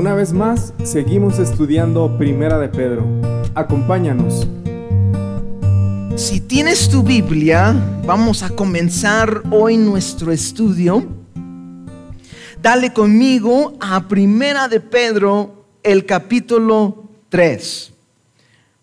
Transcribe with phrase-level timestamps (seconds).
[0.00, 3.04] Una vez más, seguimos estudiando Primera de Pedro.
[3.54, 4.48] Acompáñanos.
[6.16, 7.74] Si tienes tu Biblia,
[8.06, 11.06] vamos a comenzar hoy nuestro estudio.
[12.62, 17.92] Dale conmigo a Primera de Pedro, el capítulo 3.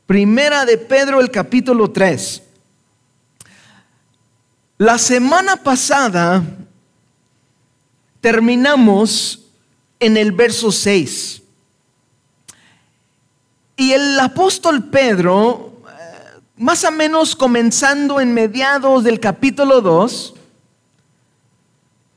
[0.05, 2.43] Primera de Pedro, el capítulo 3.
[4.77, 6.43] La semana pasada
[8.21, 9.46] terminamos
[9.99, 11.41] en el verso 6.
[13.75, 20.33] Y el apóstol Pedro, eh, más o menos comenzando en mediados del capítulo 2,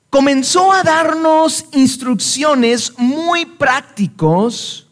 [0.08, 4.86] comenzó a darnos instrucciones muy prácticos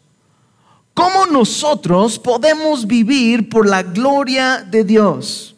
[0.93, 5.55] cómo nosotros podemos vivir por la gloria de Dios.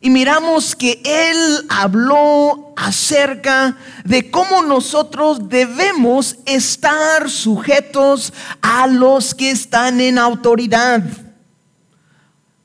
[0.00, 9.50] Y miramos que Él habló acerca de cómo nosotros debemos estar sujetos a los que
[9.50, 11.02] están en autoridad.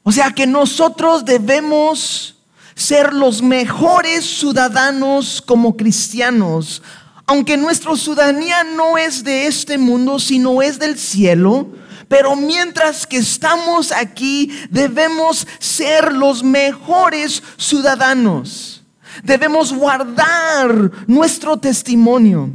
[0.04, 2.36] O sea que nosotros debemos
[2.76, 6.82] ser los mejores ciudadanos como cristianos.
[7.26, 11.68] Aunque nuestra ciudadanía no es de este mundo, sino es del cielo,
[12.12, 18.84] pero mientras que estamos aquí, debemos ser los mejores ciudadanos.
[19.24, 22.50] Debemos guardar nuestro testimonio,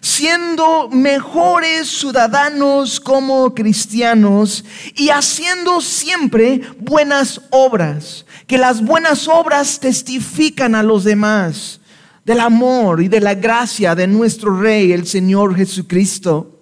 [0.00, 10.76] siendo mejores ciudadanos como cristianos y haciendo siempre buenas obras, que las buenas obras testifican
[10.76, 11.80] a los demás
[12.24, 16.53] del amor y de la gracia de nuestro Rey, el Señor Jesucristo.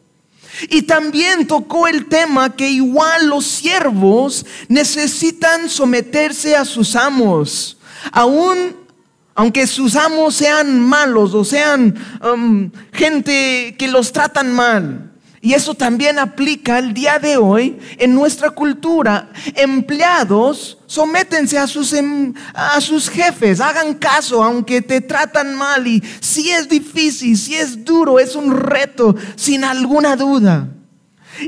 [0.68, 7.78] Y también tocó el tema que igual los siervos necesitan someterse a sus amos,
[8.12, 8.76] aún
[9.34, 15.11] aunque sus amos sean malos o sean um, gente que los tratan mal.
[15.44, 19.28] Y eso también aplica el día de hoy en nuestra cultura.
[19.56, 25.84] Empleados, sométense a sus, em, a sus jefes, hagan caso aunque te tratan mal.
[25.84, 30.68] Y si es difícil, si es duro, es un reto, sin alguna duda.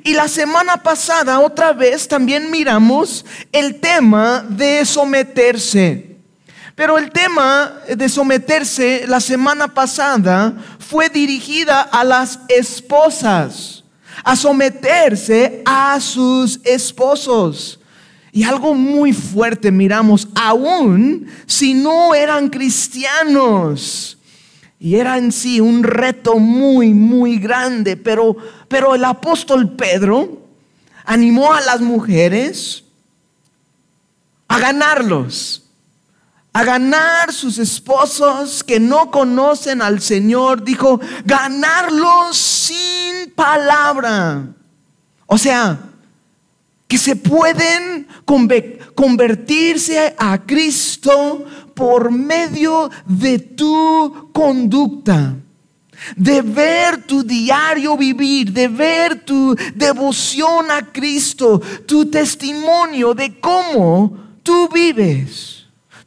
[0.02, 6.16] Y la semana pasada otra vez también miramos el tema de someterse.
[6.74, 13.83] Pero el tema de someterse la semana pasada fue dirigida a las esposas
[14.22, 17.80] a someterse a sus esposos.
[18.32, 24.18] Y algo muy fuerte miramos, aún si no eran cristianos.
[24.78, 27.96] Y era en sí un reto muy, muy grande.
[27.96, 28.36] Pero,
[28.68, 30.42] pero el apóstol Pedro
[31.04, 32.84] animó a las mujeres
[34.48, 35.63] a ganarlos
[36.54, 44.46] a ganar sus esposos que no conocen al Señor, dijo, ganarlos sin palabra.
[45.26, 45.80] O sea,
[46.86, 48.06] que se pueden
[48.94, 51.44] convertirse a Cristo
[51.74, 55.34] por medio de tu conducta.
[56.14, 64.16] De ver tu diario vivir, de ver tu devoción a Cristo, tu testimonio de cómo
[64.44, 65.63] tú vives.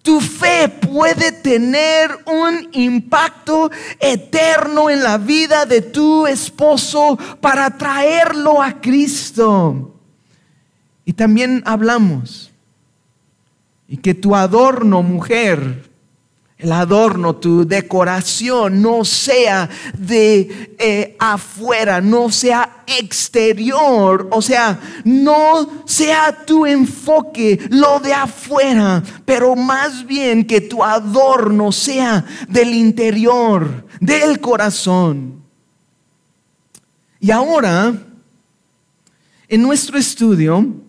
[0.08, 3.70] Tu fe puede tener un impacto
[4.00, 10.00] eterno en la vida de tu esposo para traerlo a Cristo.
[11.04, 12.54] Y también hablamos.
[13.90, 15.90] Y que tu adorno, mujer,
[16.58, 25.84] el adorno, tu decoración no sea de eh, afuera, no sea exterior, o sea, no
[25.86, 33.86] sea tu enfoque lo de afuera, pero más bien que tu adorno sea del interior,
[34.00, 35.44] del corazón.
[37.20, 37.94] Y ahora,
[39.48, 40.87] en nuestro estudio,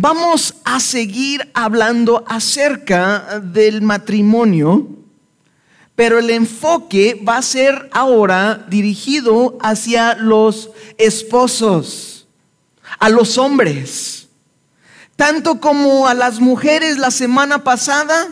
[0.00, 4.86] Vamos a seguir hablando acerca del matrimonio,
[5.96, 12.28] pero el enfoque va a ser ahora dirigido hacia los esposos,
[13.00, 14.28] a los hombres,
[15.16, 18.28] tanto como a las mujeres la semana pasada,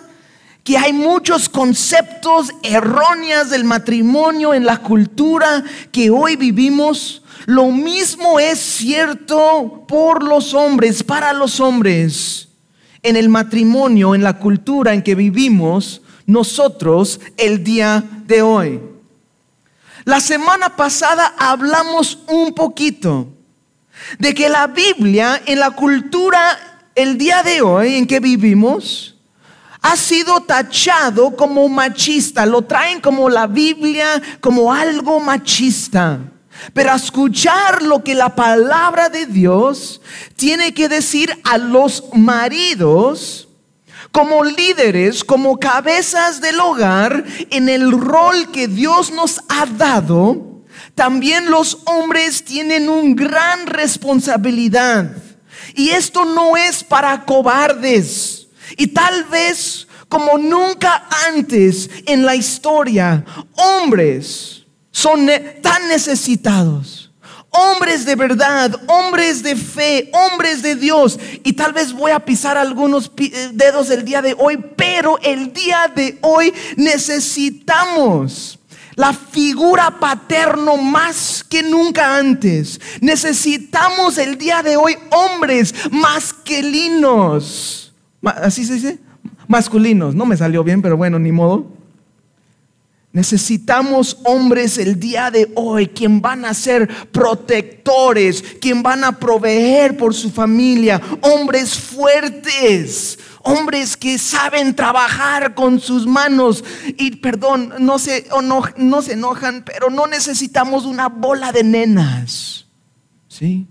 [0.67, 8.41] que hay muchos conceptos erróneos del matrimonio en la cultura que hoy vivimos lo mismo
[8.41, 12.49] es cierto por los hombres, para los hombres.
[13.05, 18.81] En el matrimonio, en la cultura en que vivimos nosotros el día de hoy.
[20.05, 23.29] La semana pasada hablamos un poquito
[24.19, 26.59] de que la Biblia en la cultura
[26.97, 29.16] el día de hoy en que vivimos
[29.87, 32.45] ha sido tachado como machista.
[32.45, 36.19] Lo traen como la Biblia, como algo machista.
[36.73, 40.01] Pero escuchar lo que la palabra de Dios
[40.35, 43.49] tiene que decir a los maridos
[44.11, 50.63] como líderes, como cabezas del hogar, en el rol que Dios nos ha dado,
[50.95, 55.13] también los hombres tienen una gran responsabilidad.
[55.75, 58.46] Y esto no es para cobardes.
[58.77, 63.25] Y tal vez como nunca antes en la historia,
[63.55, 65.29] hombres son
[65.63, 67.11] tan necesitados.
[67.51, 71.19] Hombres de verdad, hombres de fe, hombres de Dios.
[71.43, 75.55] Y tal vez voy a pisar algunos eh, dedos el día de hoy, pero el
[75.55, 78.59] día de hoy necesitamos
[78.95, 82.81] la figura paterno más que nunca antes.
[83.01, 87.86] Necesitamos el día de hoy hombres masculinos.
[88.31, 88.99] ¿Así se dice?
[89.49, 90.15] Masculinos.
[90.15, 91.67] No me salió bien, pero bueno, ni modo.
[93.13, 99.97] Necesitamos hombres el día de hoy, quien van a ser protectores, quien van a proveer
[99.97, 106.63] por su familia, hombres fuertes, hombres que saben trabajar con sus manos.
[106.99, 112.67] Y perdón, no se, no, no se enojan, pero no necesitamos una bola de nenas.
[113.29, 113.67] ¿Sí?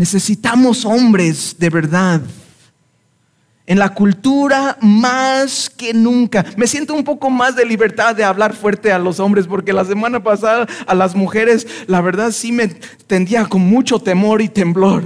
[0.00, 2.22] Necesitamos hombres de verdad
[3.66, 6.42] en la cultura más que nunca.
[6.56, 9.84] Me siento un poco más de libertad de hablar fuerte a los hombres porque la
[9.84, 12.68] semana pasada a las mujeres, la verdad sí me
[13.06, 15.04] tendía con mucho temor y temblor.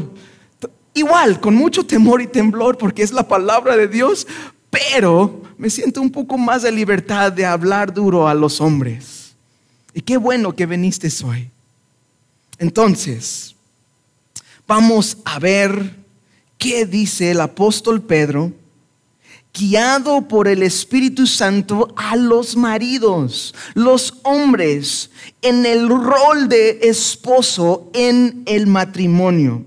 [0.94, 4.28] Igual, con mucho temor y temblor porque es la palabra de Dios,
[4.70, 9.34] pero me siento un poco más de libertad de hablar duro a los hombres.
[9.92, 11.50] Y qué bueno que viniste hoy.
[12.60, 13.53] Entonces,
[14.66, 16.04] vamos a ver
[16.64, 18.50] ¿Qué dice el apóstol Pedro?
[19.52, 25.10] Guiado por el Espíritu Santo a los maridos, los hombres,
[25.42, 29.66] en el rol de esposo en el matrimonio.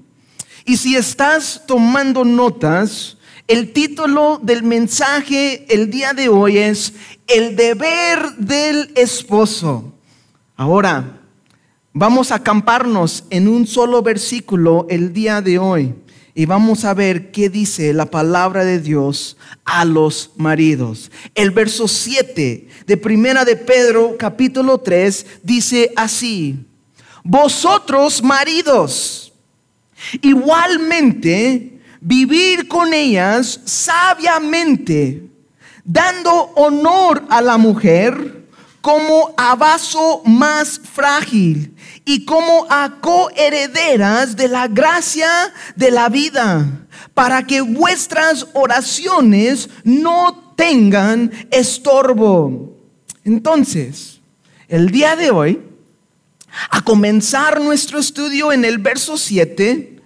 [0.65, 3.17] Y si estás tomando notas,
[3.47, 6.93] el título del mensaje el día de hoy es
[7.27, 9.93] El deber del esposo.
[10.55, 11.16] Ahora,
[11.99, 15.95] vamos a acamparnos en un solo versículo el día de hoy
[16.35, 19.35] y vamos a ver qué dice la palabra de Dios
[19.65, 21.09] a los maridos.
[21.33, 26.67] El verso 7 de Primera de Pedro capítulo 3 dice así:
[27.23, 29.33] Vosotros maridos,
[30.21, 35.23] igualmente vivir con ellas sabiamente,
[35.83, 38.45] dando honor a la mujer
[38.81, 41.73] como a vaso más frágil
[42.07, 45.29] y como a coherederas de la gracia
[45.75, 52.77] de la vida, para que vuestras oraciones no tengan estorbo.
[53.25, 54.21] Entonces,
[54.69, 55.61] el día de hoy,
[56.71, 60.01] a comenzar nuestro estudio en el verso 7,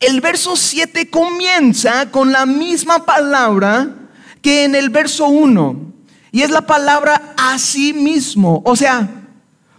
[0.00, 3.94] el verso 7 comienza con la misma palabra
[4.42, 5.92] que en el verso 1,
[6.32, 8.62] y es la palabra sí mismo.
[8.64, 9.25] O sea,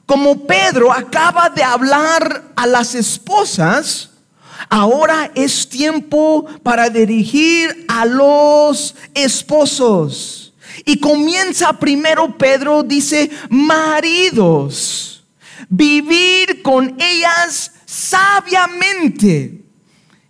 [0.08, 4.10] como Pedro acaba de hablar a las esposas,
[4.70, 10.54] ahora es tiempo para dirigir a los esposos.
[10.86, 15.26] Y comienza primero Pedro, dice, maridos,
[15.68, 19.62] vivir con ellas sabiamente.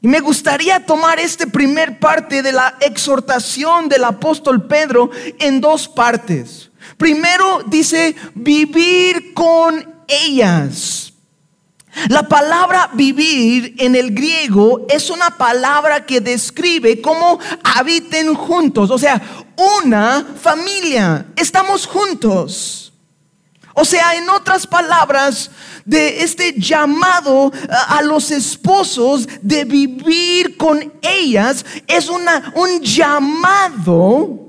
[0.01, 5.88] Y me gustaría tomar esta primer parte de la exhortación del apóstol Pedro en dos
[5.88, 6.66] partes.
[6.98, 11.13] Primero dice vivir con ellas.
[12.10, 19.00] La palabra vivir en el griego es una palabra que describe cómo habiten juntos, o
[19.00, 19.20] sea,
[19.82, 22.94] una familia, estamos juntos.
[23.74, 25.51] O sea, en otras palabras,
[25.88, 27.51] de este llamado
[27.88, 34.47] a los esposos de vivir con ellas es una, un llamado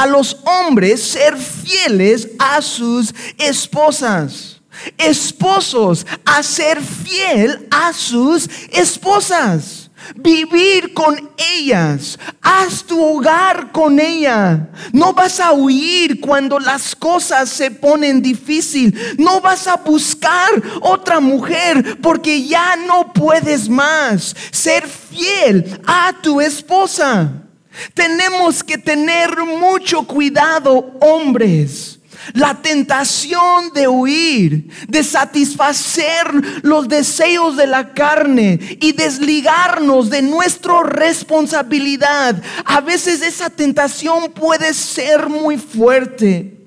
[0.00, 4.62] a los hombres ser fieles a sus esposas.
[4.96, 9.90] Esposos a ser fiel a sus esposas.
[10.16, 12.18] Vivir con ellas.
[12.40, 14.70] Haz tu hogar con ella.
[14.90, 18.98] No vas a huir cuando las cosas se ponen difícil.
[19.18, 24.34] No vas a buscar otra mujer porque ya no puedes más.
[24.50, 27.49] Ser fiel a tu esposa.
[27.94, 31.98] Tenemos que tener mucho cuidado, hombres.
[32.34, 36.26] La tentación de huir, de satisfacer
[36.62, 42.42] los deseos de la carne y desligarnos de nuestra responsabilidad.
[42.66, 46.60] A veces esa tentación puede ser muy fuerte.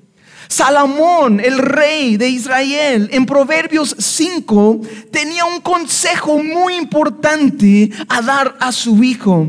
[0.48, 4.80] Salomón, el rey de Israel, en Proverbios 5
[5.10, 9.48] tenía un consejo muy importante a dar a su hijo.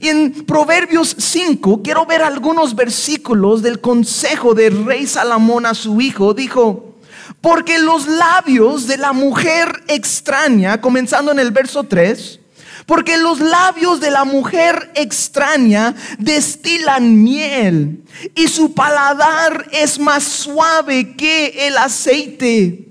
[0.00, 6.00] Y en Proverbios 5 quiero ver algunos versículos del consejo del rey Salomón a su
[6.00, 6.34] hijo.
[6.34, 6.96] Dijo,
[7.40, 12.40] porque los labios de la mujer extraña, comenzando en el verso 3,
[12.86, 18.02] porque los labios de la mujer extraña destilan miel
[18.34, 22.88] y su paladar es más suave que el aceite,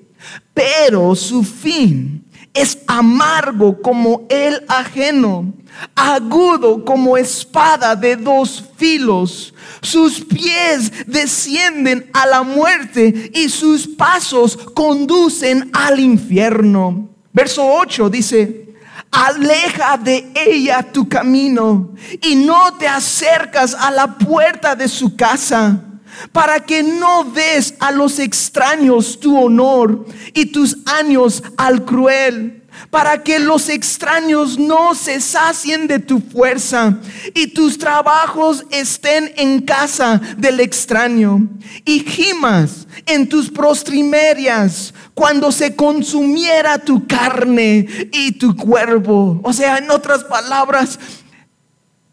[0.54, 5.54] pero su fin es amargo como el ajeno,
[5.96, 9.54] agudo como espada de dos filos.
[9.82, 17.10] Sus pies descienden a la muerte y sus pasos conducen al infierno.
[17.34, 18.76] Verso 8 dice,
[19.12, 25.91] aleja de ella tu camino y no te acercas a la puerta de su casa
[26.32, 33.24] para que no des a los extraños tu honor y tus años al cruel para
[33.24, 36.98] que los extraños no se sacien de tu fuerza
[37.34, 41.48] y tus trabajos estén en casa del extraño.
[41.86, 49.40] Y gimas en tus prostrimerias cuando se consumiera tu carne y tu cuervo.
[49.44, 51.00] O sea, en otras palabras,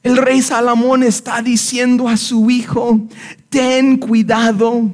[0.03, 3.01] el rey Salomón está diciendo a su hijo,
[3.49, 4.91] ten cuidado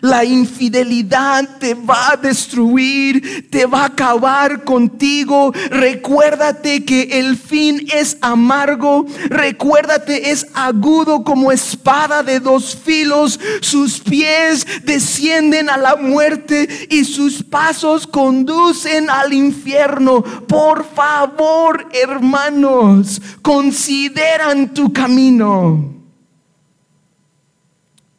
[0.00, 5.52] la infidelidad te va a destruir, te va a acabar contigo.
[5.70, 9.06] Recuérdate que el fin es amargo.
[9.28, 13.38] Recuérdate es agudo como espada de dos filos.
[13.60, 20.22] Sus pies descienden a la muerte y sus pasos conducen al infierno.
[20.22, 25.94] Por favor, hermanos, consideran tu camino.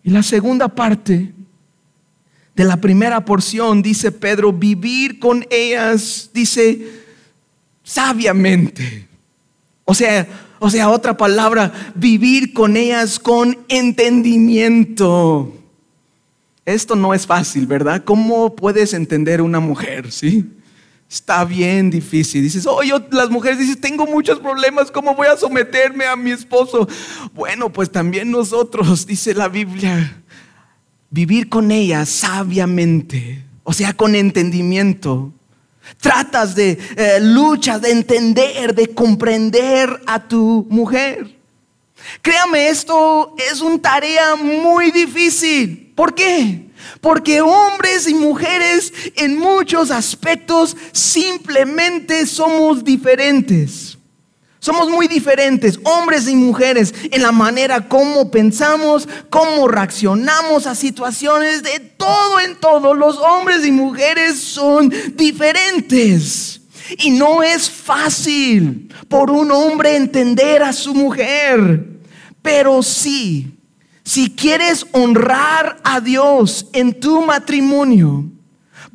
[0.04, 1.34] Y la segunda parte
[2.58, 6.88] de la primera porción, dice Pedro, vivir con ellas, dice,
[7.84, 9.08] sabiamente.
[9.86, 15.56] O sea, o sea, otra palabra, vivir con ellas con entendimiento.
[16.66, 18.04] Esto no es fácil, ¿verdad?
[18.04, 20.50] ¿Cómo puedes entender una mujer, sí?
[21.08, 22.42] Está bien difícil.
[22.42, 26.32] Dices, oh, yo, las mujeres dices, tengo muchos problemas, ¿cómo voy a someterme a mi
[26.32, 26.90] esposo?
[27.36, 30.24] Bueno, pues también nosotros, dice la Biblia,
[31.10, 35.34] vivir con ella sabiamente, o sea, con entendimiento.
[36.02, 41.38] Tratas de eh, luchas de entender, de comprender a tu mujer.
[42.22, 45.94] Créame, esto es una tarea muy difícil.
[45.96, 46.68] ¿Por qué?
[47.02, 53.97] Porque hombres y mujeres en muchos aspectos simplemente somos diferentes.
[54.68, 61.64] Somos muy diferentes, hombres y mujeres, en la manera como pensamos, cómo reaccionamos a situaciones,
[61.64, 62.94] de todo en todo.
[62.94, 66.60] Los hombres y mujeres son diferentes.
[66.98, 71.88] Y no es fácil por un hombre entender a su mujer.
[72.42, 73.58] Pero sí,
[74.04, 78.26] si quieres honrar a Dios en tu matrimonio,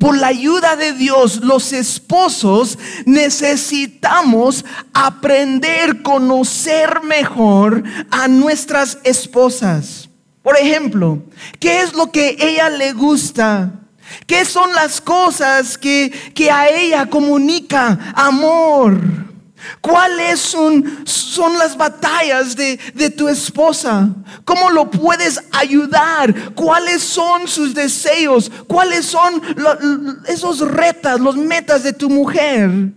[0.03, 10.09] por la ayuda de Dios, los esposos necesitamos aprender, conocer mejor a nuestras esposas.
[10.41, 11.23] Por ejemplo,
[11.57, 13.79] ¿qué es lo que ella le gusta?
[14.27, 18.99] ¿Qué son las cosas que, que a ella comunica amor?
[19.81, 24.09] ¿Cuáles son, son las batallas de, de, tu esposa?
[24.45, 26.53] ¿Cómo lo puedes ayudar?
[26.53, 28.51] ¿Cuáles son sus deseos?
[28.67, 29.41] ¿Cuáles son
[30.27, 32.91] esos retas, los metas de tu mujer?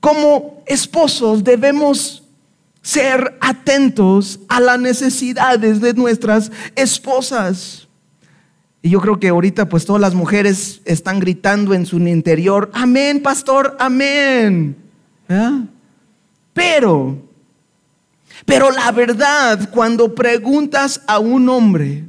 [0.00, 2.22] Como esposos debemos
[2.82, 7.88] ser atentos a las necesidades de nuestras esposas.
[8.82, 13.22] Y yo creo que ahorita pues todas las mujeres están gritando en su interior, amén,
[13.22, 14.76] pastor, amén.
[16.52, 17.18] Pero,
[18.44, 22.04] pero la verdad, cuando preguntas a un hombre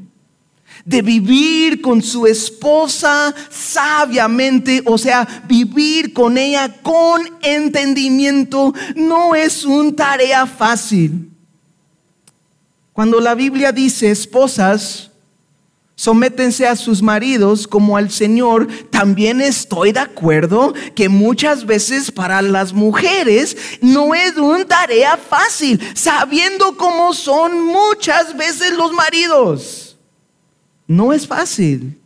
[0.86, 9.64] de vivir con su esposa sabiamente, o sea, vivir con ella con entendimiento, no es
[9.64, 11.30] una tarea fácil.
[12.92, 15.13] Cuando la Biblia dice esposas,
[15.96, 18.68] Sométense a sus maridos como al Señor.
[18.90, 25.80] También estoy de acuerdo que muchas veces para las mujeres no es una tarea fácil,
[25.94, 29.98] sabiendo cómo son muchas veces los maridos.
[30.88, 32.00] No es fácil.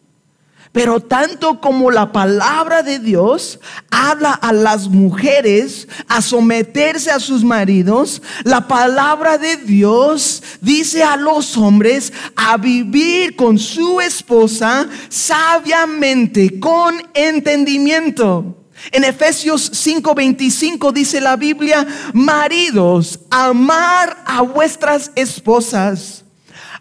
[0.78, 7.44] Pero tanto como la palabra de Dios habla a las mujeres a someterse a sus
[7.44, 16.60] maridos, la palabra de Dios dice a los hombres a vivir con su esposa sabiamente,
[16.60, 18.68] con entendimiento.
[18.92, 26.24] En Efesios 5:25 dice la Biblia, maridos, amar a vuestras esposas,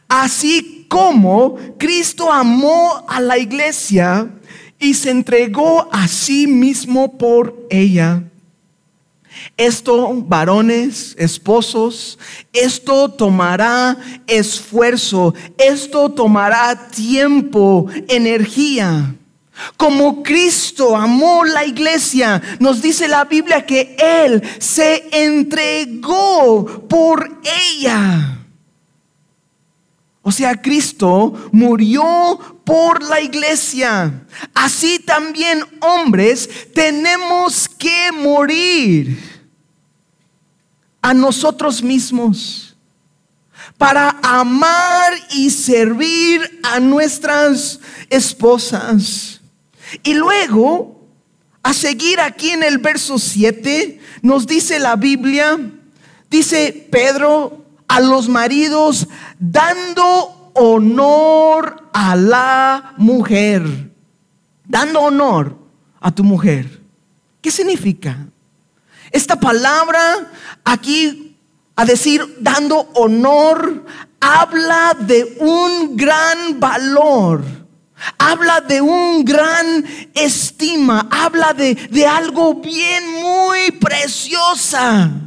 [0.07, 4.31] así cómo Cristo amó a la iglesia
[4.79, 8.23] y se entregó a sí mismo por ella.
[9.57, 12.19] Esto, varones, esposos,
[12.53, 19.15] esto tomará esfuerzo, esto tomará tiempo, energía.
[19.77, 27.41] Como Cristo amó la iglesia, nos dice la Biblia que Él se entregó por
[27.73, 28.36] ella.
[30.29, 34.27] O sea, Cristo murió por la iglesia.
[34.55, 39.21] Así también hombres tenemos que morir
[41.01, 42.77] a nosotros mismos
[43.79, 47.79] para amar y servir a nuestras
[48.11, 49.41] esposas.
[50.03, 51.07] Y luego,
[51.63, 55.57] a seguir aquí en el verso 7, nos dice la Biblia,
[56.29, 59.07] dice Pedro, a los maridos
[59.39, 63.63] dando honor a la mujer.
[64.65, 65.57] Dando honor
[66.01, 66.81] a tu mujer.
[67.41, 68.27] ¿Qué significa?
[69.11, 70.31] Esta palabra
[70.65, 71.37] aquí
[71.77, 73.85] a decir dando honor
[74.21, 77.45] habla de un gran valor.
[78.19, 85.26] Habla de un gran estima, habla de, de algo bien muy preciosa.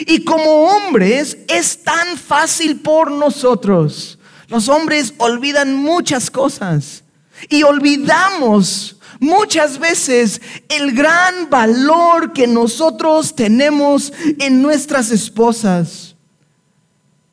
[0.00, 4.18] Y como hombres es tan fácil por nosotros.
[4.48, 7.04] Los hombres olvidan muchas cosas
[7.48, 16.16] y olvidamos muchas veces el gran valor que nosotros tenemos en nuestras esposas.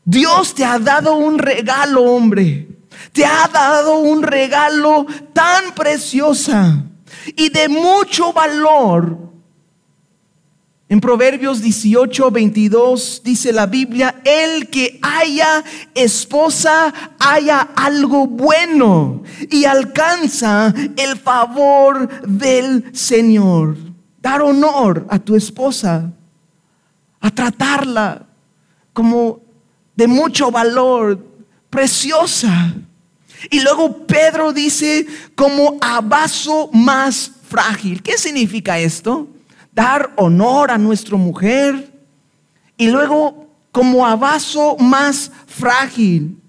[0.06, 2.68] Dios te ha dado un regalo, hombre.
[3.12, 6.84] Te ha dado un regalo tan preciosa
[7.36, 9.33] y de mucho valor
[10.94, 15.64] en Proverbios 18, 22 dice la Biblia, el que haya
[15.96, 23.76] esposa haya algo bueno y alcanza el favor del Señor.
[24.22, 26.14] Dar honor a tu esposa,
[27.20, 28.28] a tratarla
[28.94, 29.42] como
[29.96, 31.26] de mucho valor,
[31.72, 32.72] preciosa.
[33.50, 38.04] Y luego Pedro dice como a vaso más frágil.
[38.04, 39.33] ¿Qué significa esto?
[39.74, 41.92] Dar honor a nuestra mujer
[42.78, 46.40] y luego como a vaso más frágil.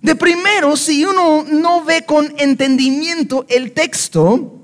[0.00, 4.58] De primero, si uno no ve con entendimiento el texto,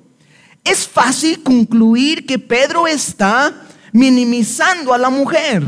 [0.64, 3.54] es fácil concluir que Pedro está
[3.92, 5.62] minimizando a la mujer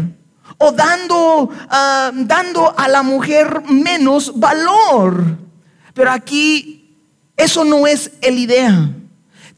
[0.59, 5.39] o dando, ah, dando a la mujer menos valor.
[5.95, 6.99] Pero aquí
[7.37, 9.00] eso no es el idea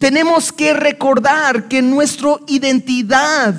[0.02, 3.54] tenemos que recordar que nuestra identidad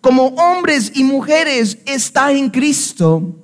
[0.00, 3.34] como hombres y mujeres está en Cristo.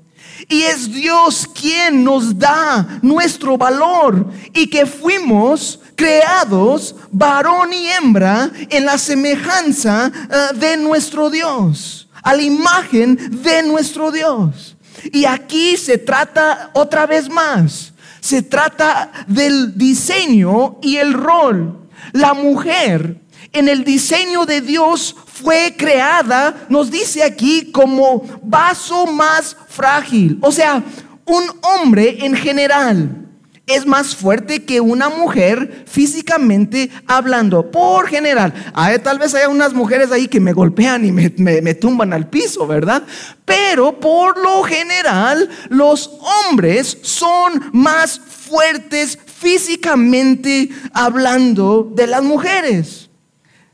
[0.48, 8.48] Y es Dios quien nos da nuestro valor y que fuimos creados varón y hembra
[8.70, 14.76] en la semejanza eh, de nuestro Dios, a la imagen de nuestro Dios.
[15.12, 22.34] Y aquí se trata otra vez más, se trata del diseño y el rol la
[22.34, 23.20] mujer
[23.52, 30.38] en el diseño de Dios fue creada, nos dice aquí, como vaso más frágil.
[30.40, 30.82] O sea,
[31.24, 33.26] un hombre en general
[33.66, 38.54] es más fuerte que una mujer físicamente hablando, por general.
[39.02, 42.66] tal vez haya unas mujeres ahí que me golpean y me, me, tumban al piso,
[42.66, 43.02] ¿verdad?
[43.44, 46.12] Pero por lo general los
[46.48, 53.08] hombres son más fuertes físicamente hablando de las mujeres.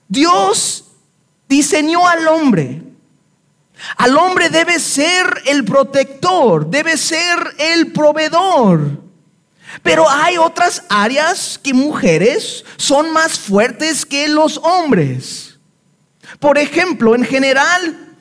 [0.07, 0.85] Dios
[1.49, 2.83] diseñó al hombre.
[3.97, 9.01] Al hombre debe ser el protector, debe ser el proveedor.
[9.83, 15.59] Pero hay otras áreas que mujeres son más fuertes que los hombres.
[16.39, 18.15] Por ejemplo, en general,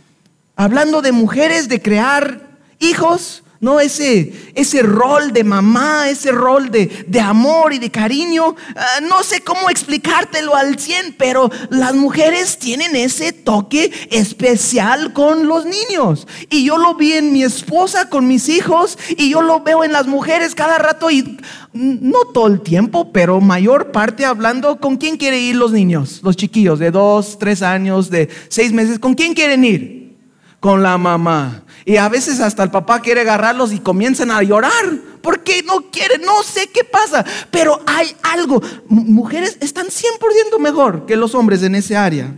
[0.55, 2.47] hablando de mujeres, de crear
[2.79, 3.79] hijos, ¿no?
[3.79, 8.55] Ese, ese rol de mamá, ese rol de, de amor y de cariño.
[8.75, 15.47] Ah, no sé cómo explicártelo al 100, pero las mujeres tienen ese toque especial con
[15.47, 16.27] los niños.
[16.49, 19.93] Y yo lo vi en mi esposa, con mis hijos, y yo lo veo en
[19.93, 21.37] las mujeres cada rato y
[21.73, 26.35] no todo el tiempo, pero mayor parte hablando con quién quieren ir los niños, los
[26.35, 30.17] chiquillos de dos, tres años, de seis meses, ¿con quién quieren ir?
[30.59, 31.63] Con la mamá.
[31.85, 36.21] Y a veces hasta el papá quiere agarrarlos y comienzan a llorar porque no quieren,
[36.21, 38.61] no sé qué pasa, pero hay algo.
[38.87, 42.33] mujeres están 100% mejor que los hombres en ese área.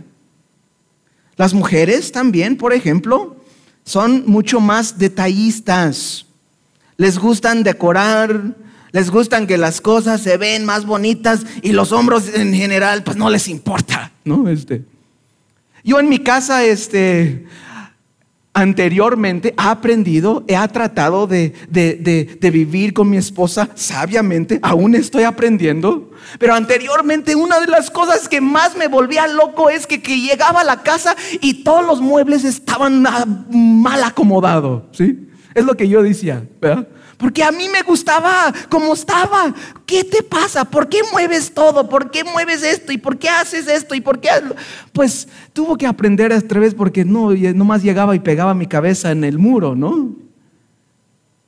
[1.36, 3.36] Las mujeres también, por ejemplo,
[3.84, 6.26] son mucho más detallistas.
[6.96, 8.54] Les gustan decorar,
[8.92, 13.16] les gustan que las cosas se ven más bonitas y los hombros en general pues
[13.16, 14.48] no les importa, ¿no?
[14.48, 14.84] Este.
[15.82, 17.46] Yo en mi casa, este,
[18.54, 26.10] anteriormente he aprendido, he tratado de, de, vivir con mi esposa sabiamente, aún estoy aprendiendo,
[26.38, 30.60] pero anteriormente una de las cosas que más me volvía loco es que, que llegaba
[30.60, 33.04] a la casa y todos los muebles estaban
[33.50, 35.28] mal acomodados, ¿sí?
[35.54, 36.88] Es lo que yo decía, ¿verdad?
[37.16, 39.54] Porque a mí me gustaba como estaba.
[39.86, 40.64] ¿Qué te pasa?
[40.64, 41.88] ¿Por qué mueves todo?
[41.88, 42.92] ¿Por qué mueves esto?
[42.92, 43.94] ¿Y por qué haces esto?
[43.94, 44.30] ¿Y por qué?
[44.92, 49.24] Pues tuvo que aprender esta vez porque no, nomás llegaba y pegaba mi cabeza en
[49.24, 50.10] el muro, ¿no?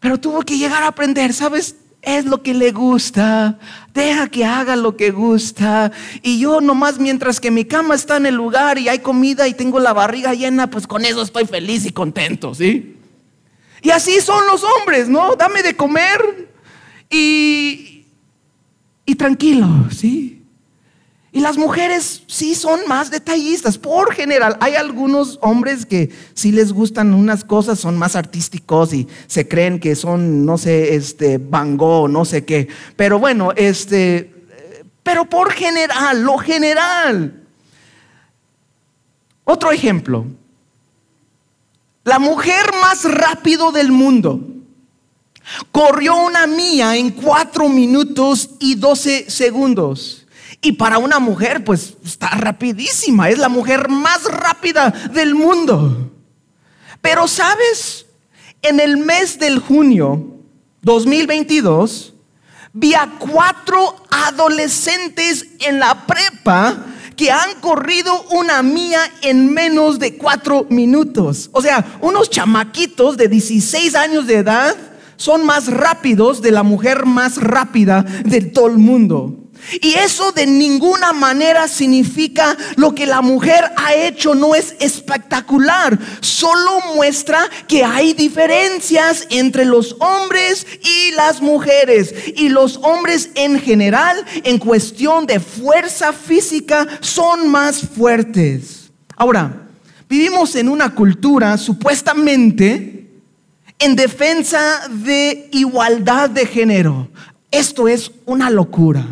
[0.01, 1.77] Pero tuvo que llegar a aprender, ¿sabes?
[2.03, 3.59] Es lo que le gusta.
[3.93, 5.91] Deja que haga lo que gusta.
[6.23, 9.55] Y yo nomás mientras que mi cama está en el lugar y hay comida y
[9.55, 12.96] tengo la barriga llena, pues con eso estoy feliz y contento, ¿sí?
[13.87, 15.37] Y así son los hombres, ¿no?
[15.37, 16.49] Dame de comer
[17.09, 18.05] y,
[19.05, 20.45] y tranquilo, ¿sí?
[21.31, 23.79] Y las mujeres sí son más detallistas.
[23.79, 29.07] Por general, hay algunos hombres que sí les gustan unas cosas, son más artísticos y
[29.29, 32.67] se creen que son, no sé, este, Van Gogh, no sé qué.
[32.97, 34.35] Pero bueno, este,
[35.05, 37.41] pero por general, lo general.
[39.45, 40.27] Otro ejemplo.
[42.07, 44.39] La mujer más rápido del mundo
[45.73, 50.25] corrió una mía en cuatro minutos y 12 segundos.
[50.63, 53.29] Y para una mujer, pues está rapidísima.
[53.29, 56.13] Es la mujer más rápida del mundo.
[57.01, 58.07] Pero sabes,
[58.63, 60.29] en el mes del junio
[60.83, 62.15] 2022,
[62.73, 66.85] vi a cuatro adolescentes en la prepa
[67.17, 71.49] que han corrido una mía en menos de cuatro minutos.
[71.53, 74.77] O sea, unos chamaquitos de 16 años de edad
[75.17, 79.46] son más rápidos de la mujer más rápida de todo el mundo.
[79.81, 85.99] Y eso de ninguna manera significa lo que la mujer ha hecho no es espectacular,
[86.21, 92.15] solo muestra que hay diferencias entre los hombres y las mujeres.
[92.37, 98.91] Y los hombres en general, en cuestión de fuerza física, son más fuertes.
[99.17, 99.69] Ahora,
[100.09, 102.97] vivimos en una cultura supuestamente
[103.79, 107.09] en defensa de igualdad de género.
[107.51, 109.07] Esto es una locura.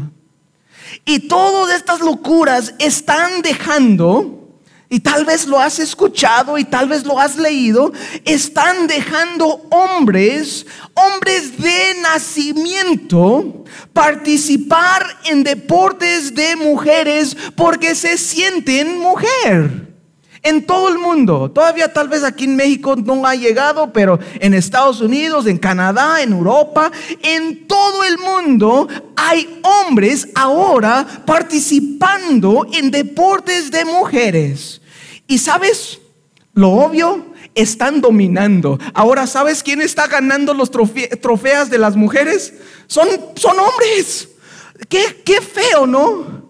[1.04, 7.04] Y todas estas locuras están dejando, y tal vez lo has escuchado y tal vez
[7.04, 7.92] lo has leído,
[8.24, 19.93] están dejando hombres, hombres de nacimiento, participar en deportes de mujeres porque se sienten mujer
[20.44, 21.50] en todo el mundo.
[21.50, 26.22] Todavía tal vez aquí en México no ha llegado, pero en Estados Unidos, en Canadá,
[26.22, 34.80] en Europa, en todo el mundo hay hombres ahora participando en deportes de mujeres.
[35.26, 35.98] Y sabes,
[36.52, 38.78] lo obvio, están dominando.
[38.92, 42.52] Ahora, ¿sabes quién está ganando los trofeos de las mujeres?
[42.86, 44.28] Son, son hombres.
[44.88, 46.43] Qué, qué feo, ¿no?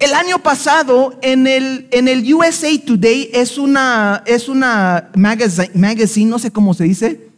[0.00, 6.30] El año pasado en el, en el USA Today es una, es una magazine, magazine,
[6.30, 7.28] no sé cómo se dice.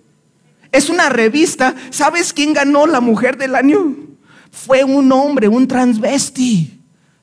[0.71, 1.75] Es una revista.
[1.91, 3.97] ¿Sabes quién ganó la mujer del año?
[4.53, 6.82] Fue un hombre, un transvesti.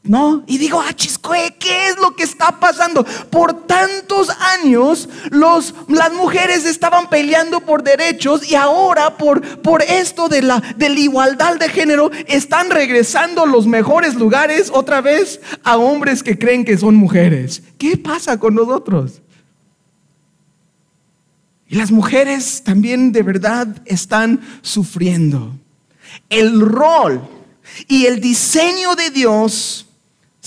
[0.10, 0.44] ¿No?
[0.48, 3.06] Y digo, ah, ¿qué es lo que está pasando?
[3.30, 10.28] Por tantos años los, las mujeres estaban peleando por derechos y ahora por, por esto
[10.28, 15.78] de la, de la igualdad de género están regresando los mejores lugares otra vez a
[15.78, 17.62] hombres que creen que son mujeres.
[17.78, 19.22] ¿Qué pasa con nosotros?
[21.68, 25.56] Y las mujeres también de verdad están sufriendo.
[26.32, 27.22] El rol
[27.88, 29.86] y el diseño de Dios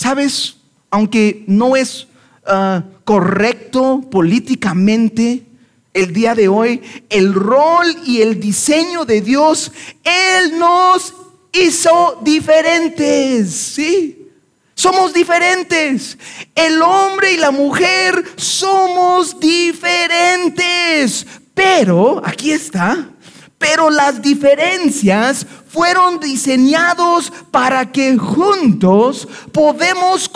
[0.03, 0.57] Sabes,
[0.91, 2.09] aunque no es
[2.45, 5.47] ah, correcto políticamente,
[5.95, 9.71] el día de hoy, el rol y el diseño de Dios,
[10.03, 11.15] Él nos
[11.53, 14.27] hizo diferentes, ¿sí?
[14.75, 16.19] Somos diferentes.
[16.57, 21.25] El hombre y la mujer somos diferentes.
[21.55, 23.09] Pero, aquí está,
[23.57, 30.29] pero las diferencias fueron diseñados para que juntos podemos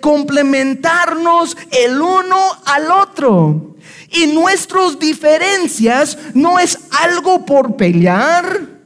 [0.00, 3.76] complementarnos el uno al otro.
[4.10, 8.76] Y nuestras diferencias no es algo por pelear,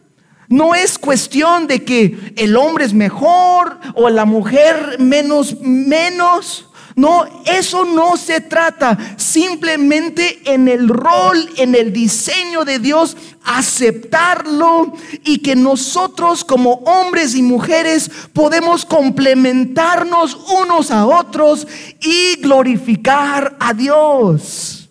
[0.48, 6.69] no es cuestión de que el hombre es mejor o la mujer menos, menos.
[7.00, 8.98] No, eso no se trata.
[9.16, 14.92] Simplemente en el rol, en el diseño de Dios, aceptarlo
[15.24, 21.66] y que nosotros como hombres y mujeres podemos complementarnos unos a otros
[22.02, 24.90] y glorificar a Dios.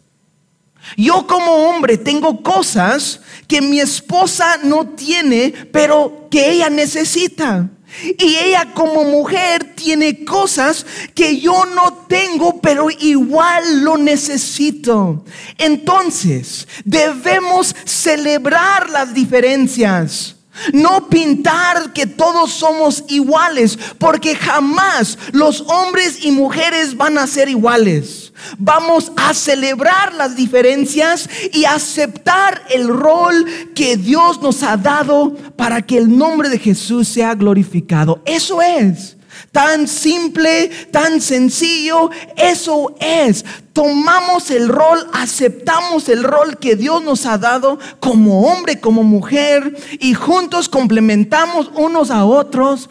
[0.97, 7.69] Yo como hombre tengo cosas que mi esposa no tiene, pero que ella necesita.
[8.17, 15.23] Y ella como mujer tiene cosas que yo no tengo, pero igual lo necesito.
[15.57, 20.35] Entonces, debemos celebrar las diferencias.
[20.73, 27.49] No pintar que todos somos iguales, porque jamás los hombres y mujeres van a ser
[27.49, 28.28] iguales.
[28.57, 35.81] Vamos a celebrar las diferencias y aceptar el rol que Dios nos ha dado para
[35.81, 38.21] que el nombre de Jesús sea glorificado.
[38.25, 39.17] Eso es.
[39.51, 43.45] Tan simple, tan sencillo, eso es.
[43.73, 49.75] Tomamos el rol, aceptamos el rol que Dios nos ha dado como hombre, como mujer,
[49.99, 52.89] y juntos complementamos unos a otros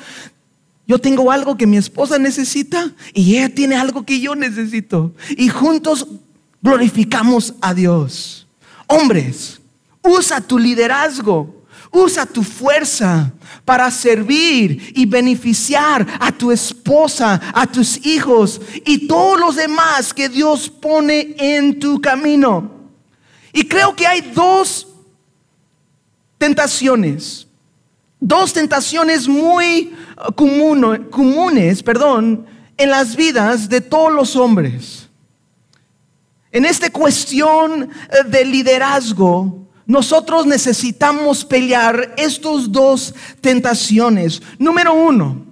[0.89, 5.15] yo tengo algo que mi esposa necesita y ella tiene algo que yo necesito.
[5.37, 6.07] Y juntos
[6.63, 8.47] glorificamos a Dios.
[8.87, 9.61] Hombres,
[10.03, 13.31] usa tu liderazgo, usa tu fuerza
[13.67, 20.31] para servir y beneficiar a tu esposa, a tus hijos y todos los demás que
[20.31, 22.71] Dios pone en tu camino.
[23.53, 24.87] Y creo que hay dos
[26.39, 27.48] tentaciones,
[28.21, 29.95] dos tentaciones muy
[30.35, 35.09] comunes, perdón, en las vidas de todos los hombres.
[36.51, 44.43] En esta cuestión eh, de liderazgo, nosotros necesitamos pelear estos dos tentaciones.
[44.59, 45.47] Número uno,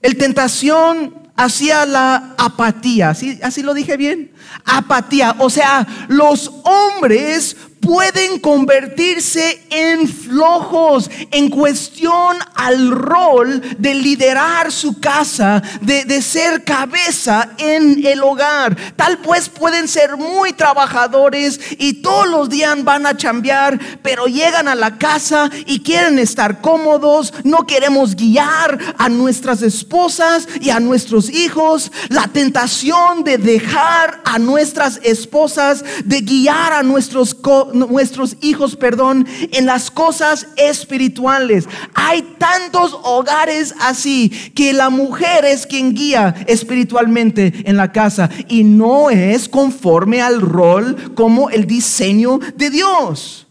[0.00, 3.10] el tentación hacia la apatía.
[3.10, 4.32] ¿Así, ¿Así lo dije bien?
[4.64, 5.36] Apatía.
[5.38, 15.00] O sea, los hombres pueden convertirse en flojos en cuestión al rol de liderar su
[15.00, 18.76] casa, de, ser cabeza en el hogar.
[18.96, 24.68] Tal pues pueden ser muy trabajadores y todos los días van a chambear, pero llegan
[24.68, 30.80] a la casa y quieren estar cómodos, no queremos guiar a nuestras esposas y a
[30.80, 31.92] nuestros hijos.
[32.08, 37.34] La tentación de dejar a nuestras esposas, de guiar a nuestros
[37.78, 41.66] nuestros hijos, perdón, en las cosas espirituales.
[41.94, 48.64] Hay tantos hogares así que la mujer es quien guía espiritualmente en la casa y
[48.64, 53.46] no es conforme al rol como el diseño de Dios.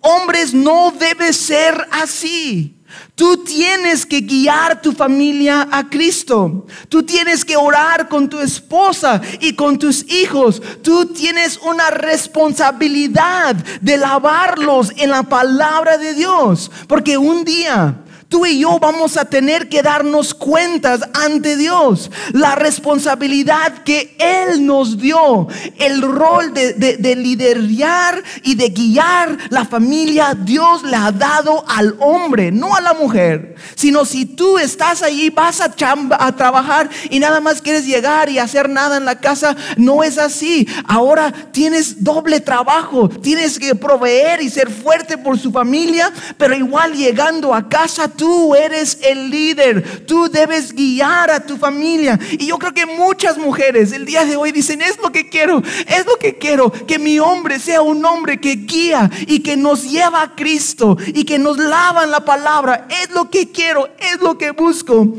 [0.00, 2.81] Hombres no debe ser así.
[3.14, 6.66] Tú tienes que guiar tu familia a Cristo.
[6.88, 10.62] Tú tienes que orar con tu esposa y con tus hijos.
[10.82, 16.70] Tú tienes una responsabilidad de lavarlos en la palabra de Dios.
[16.88, 18.01] Porque un día
[18.32, 22.10] tú y yo vamos a tener que darnos cuentas ante Dios.
[22.32, 29.66] La responsabilidad que Él nos dio, el rol de, de, liderar y de guiar la
[29.66, 33.54] familia, Dios le ha dado al hombre, no a la mujer.
[33.74, 35.74] Sino si tú estás ahí, vas a,
[36.18, 40.16] a trabajar y nada más quieres llegar y hacer nada en la casa, no es
[40.16, 40.66] así.
[40.86, 46.94] Ahora tienes doble trabajo, tienes que proveer y ser fuerte por su familia, pero igual
[46.94, 48.21] llegando a casa, Tú
[48.54, 52.18] eres el líder, tú debes guiar a tu familia.
[52.32, 55.62] Y yo creo que muchas mujeres el día de hoy dicen, es lo que quiero,
[55.86, 59.90] es lo que quiero, que mi hombre sea un hombre que guía y que nos
[59.90, 62.86] lleva a Cristo y que nos lava en la palabra.
[63.02, 65.14] Es lo que quiero, es lo que busco.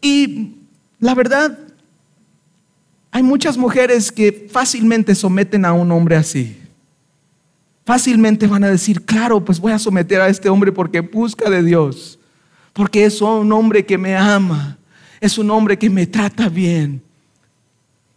[0.00, 0.56] Y
[0.98, 1.58] la verdad,
[3.10, 6.56] hay muchas mujeres que fácilmente someten a un hombre así.
[7.84, 11.62] Fácilmente van a decir, claro, pues voy a someter a este hombre porque busca de
[11.62, 12.17] Dios
[12.78, 14.78] porque es un hombre que me ama,
[15.20, 17.02] es un hombre que me trata bien.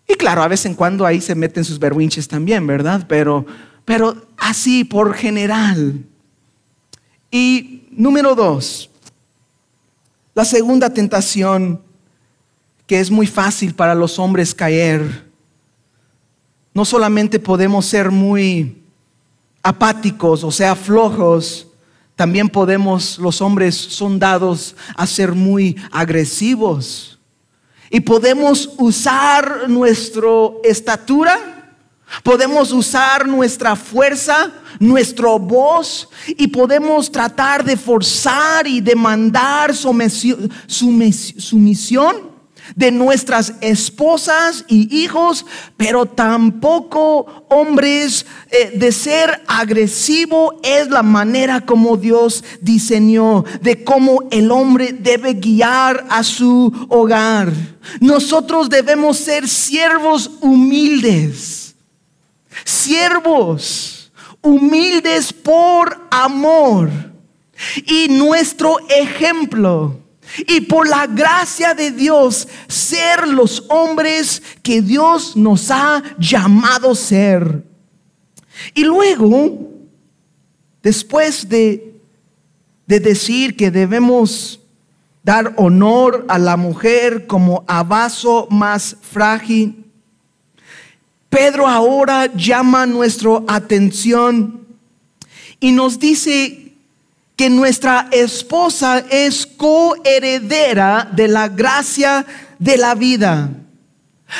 [0.07, 3.03] Y claro, a vez en cuando ahí se meten sus berwinches también, ¿verdad?
[3.09, 3.43] Pero,
[3.85, 6.05] pero así por general.
[7.31, 8.91] Y número dos,
[10.35, 11.81] la segunda tentación
[12.85, 15.25] que es muy fácil para los hombres caer.
[16.71, 18.79] No solamente podemos ser muy
[19.63, 21.70] apáticos, o sea, flojos,
[22.21, 27.17] también podemos, los hombres son dados a ser muy agresivos.
[27.89, 30.29] Y podemos usar nuestra
[30.63, 31.73] estatura,
[32.21, 39.73] podemos usar nuestra fuerza, nuestra voz y podemos tratar de forzar y demandar
[40.67, 42.30] sumisión
[42.75, 45.45] de nuestras esposas y hijos,
[45.77, 54.23] pero tampoco hombres eh, de ser agresivo es la manera como Dios diseñó, de cómo
[54.31, 57.51] el hombre debe guiar a su hogar.
[57.99, 61.75] Nosotros debemos ser siervos humildes,
[62.63, 66.89] siervos humildes por amor.
[67.85, 70.00] Y nuestro ejemplo
[70.37, 77.63] y por la gracia de Dios ser los hombres que Dios nos ha llamado ser.
[78.73, 79.71] Y luego,
[80.83, 81.99] después de,
[82.85, 84.59] de decir que debemos
[85.23, 89.85] dar honor a la mujer como a vaso más frágil,
[91.29, 94.67] Pedro ahora llama nuestra atención
[95.61, 96.60] y nos dice
[97.41, 102.23] que nuestra esposa es coheredera de la gracia
[102.59, 103.49] de la vida.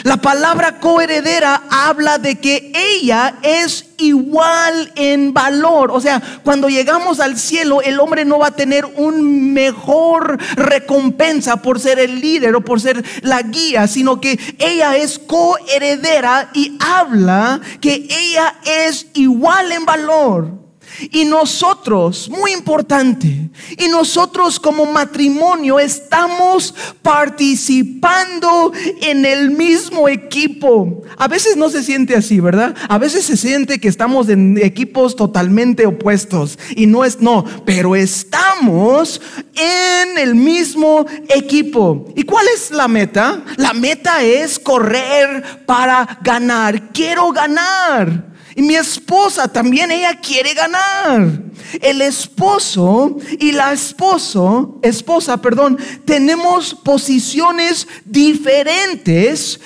[0.03, 5.89] La palabra coheredera habla de que ella es igual en valor.
[5.89, 11.59] O sea, cuando llegamos al cielo, el hombre no va a tener un mejor recompensa
[11.59, 16.77] por ser el líder o por ser la guía, sino que ella es coheredera y
[16.79, 20.70] habla que ella es igual en valor.
[21.11, 31.03] Y nosotros, muy importante, y nosotros como matrimonio estamos participando en el mismo equipo.
[31.17, 32.75] A veces no se siente así, ¿verdad?
[32.87, 36.59] A veces se siente que estamos en equipos totalmente opuestos.
[36.75, 39.21] Y no es, no, pero estamos
[39.55, 42.05] en el mismo equipo.
[42.15, 43.43] ¿Y cuál es la meta?
[43.57, 46.91] La meta es correr para ganar.
[46.91, 48.30] Quiero ganar.
[48.55, 51.41] Y mi esposa también, ella quiere ganar.
[51.81, 59.59] El esposo y la esposo, esposa, perdón, tenemos posiciones diferentes,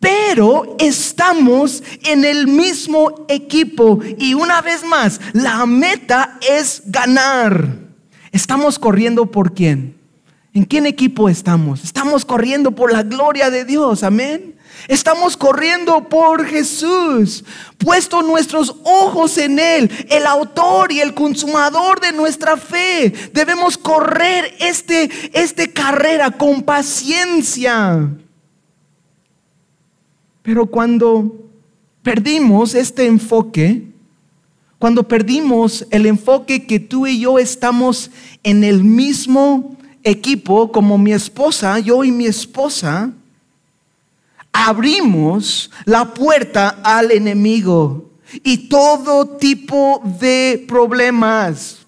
[0.00, 4.00] pero estamos en el mismo equipo.
[4.18, 7.78] Y una vez más, la meta es ganar.
[8.32, 9.96] ¿Estamos corriendo por quién?
[10.54, 11.84] ¿En quién equipo estamos?
[11.84, 14.56] Estamos corriendo por la gloria de Dios, amén.
[14.88, 17.44] Estamos corriendo por Jesús,
[17.78, 23.12] puesto nuestros ojos en Él, el autor y el consumador de nuestra fe.
[23.32, 28.08] Debemos correr este, este carrera con paciencia.
[30.42, 31.32] Pero cuando
[32.02, 33.84] perdimos este enfoque,
[34.78, 38.10] cuando perdimos el enfoque que tú y yo estamos
[38.42, 43.12] en el mismo equipo, como mi esposa, yo y mi esposa,
[44.52, 48.10] abrimos la puerta al enemigo
[48.42, 51.78] y todo tipo de problemas.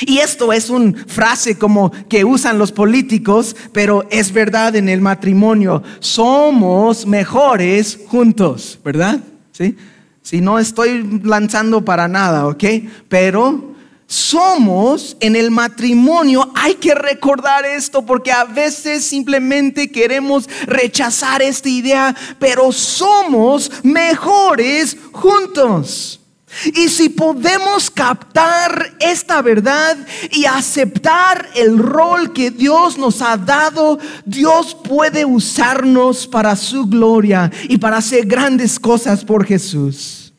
[0.00, 5.00] Y esto es una frase como que usan los políticos, pero es verdad en el
[5.00, 5.82] matrimonio.
[6.00, 9.20] Somos mejores juntos, ¿verdad?
[9.52, 9.76] ¿Sí?
[10.22, 12.64] Si no estoy lanzando para nada, ¿ok?
[13.08, 13.73] Pero
[14.06, 21.68] somos en el matrimonio, hay que recordar esto porque a veces simplemente queremos rechazar esta
[21.68, 26.20] idea, pero somos mejores juntos.
[26.66, 29.96] Y si podemos captar esta verdad
[30.30, 37.50] y aceptar el rol que Dios nos ha dado, Dios puede usarnos para su gloria
[37.68, 40.32] y para hacer grandes cosas por Jesús.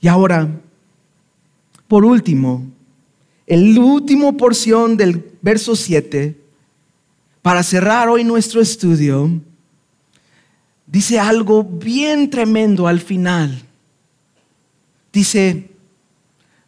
[0.00, 0.48] Y ahora,
[1.86, 2.69] por último,
[3.50, 6.40] el último porción del verso 7,
[7.42, 9.28] para cerrar hoy nuestro estudio,
[10.86, 13.60] dice algo bien tremendo al final.
[15.12, 15.68] Dice,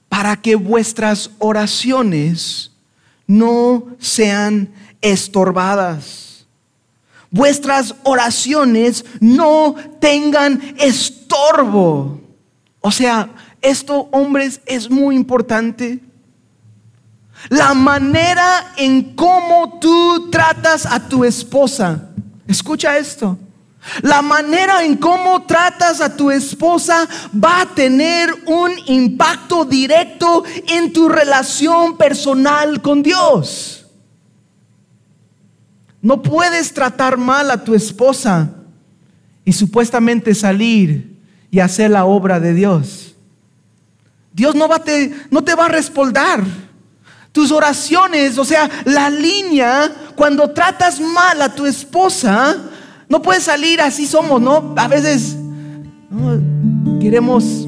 [0.09, 2.73] para que vuestras oraciones
[3.29, 4.69] no sean
[5.01, 6.49] estorbadas.
[7.31, 12.21] Vuestras oraciones no tengan estorbo.
[12.81, 13.31] O sea,
[13.61, 16.01] esto, hombres, es muy importante.
[17.49, 22.11] La manera en cómo tú tratas a tu esposa.
[22.47, 23.39] Escucha esto.
[24.03, 30.93] La manera en cómo tratas a tu esposa va a tener un impacto directo en
[30.93, 33.87] tu relación personal con Dios.
[36.01, 38.51] No puedes tratar mal a tu esposa
[39.45, 41.19] y supuestamente salir
[41.51, 43.15] y hacer la obra de Dios.
[44.33, 46.43] Dios no, va te, no te va a respaldar.
[47.33, 52.57] Tus oraciones, o sea, la línea, cuando tratas mal a tu esposa,
[53.09, 54.75] no puedes salir así somos, ¿no?
[54.77, 55.37] A veces
[57.01, 57.67] queremos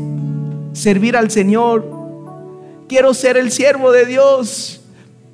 [0.75, 1.85] servir al Señor,
[2.89, 4.81] quiero ser el siervo de Dios,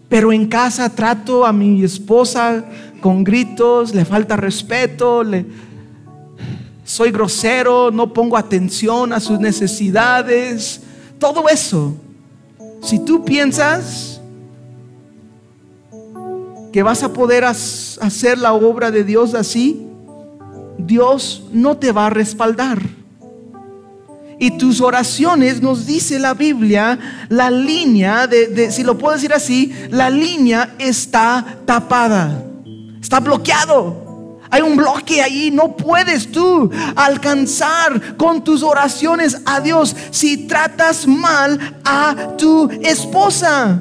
[0.09, 2.65] pero en casa trato a mi esposa
[3.01, 5.47] con gritos, le falta respeto, le,
[6.85, 10.81] soy grosero, no pongo atención a sus necesidades,
[11.21, 11.95] todo eso.
[12.83, 14.10] Si tú piensas
[16.73, 19.87] que vas a poder hacer la obra de Dios así,
[20.79, 22.81] Dios no te va a respaldar.
[24.39, 26.99] Y tus oraciones, nos dice la Biblia,
[27.29, 32.43] la línea, de, si lo puedo decir así, la línea está tapada,
[33.03, 34.39] está bloqueado.
[34.49, 41.07] Hay un bloque ahí, no puedes tú alcanzar con tus oraciones a Dios si tratas
[41.07, 43.81] mal a tu esposa.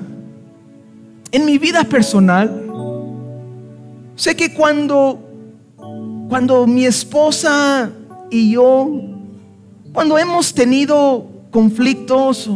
[1.32, 2.69] En mi vida personal,
[4.20, 5.30] sé que cuando
[6.30, 7.90] cuando mi esposa
[8.30, 8.88] y yo,
[9.92, 12.48] cuando hemos tenido conflictos,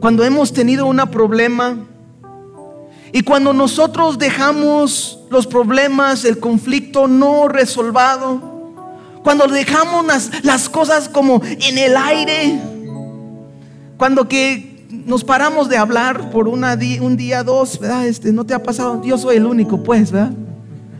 [0.00, 1.78] cuando hemos tenido un problema,
[3.12, 8.42] y cuando nosotros dejamos los problemas, el conflicto no resolvado,
[9.22, 10.04] cuando dejamos
[10.42, 12.60] las, cosas como en el aire,
[13.96, 18.08] cuando que nos paramos de hablar por una un día, dos, ¿verdad?
[18.08, 20.32] Este, no te ha pasado, yo soy el único, pues, ¿verdad?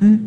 [0.02, 0.18] ¿Eh?